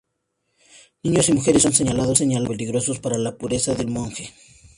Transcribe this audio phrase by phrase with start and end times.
[1.03, 4.33] Niños y mujeres son señalados como peligrosos para la pureza del monje.